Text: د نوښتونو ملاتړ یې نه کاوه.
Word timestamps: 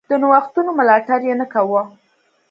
د 0.09 0.11
نوښتونو 0.21 0.71
ملاتړ 0.79 1.19
یې 1.27 1.35
نه 1.41 1.45
کاوه. 1.53 1.83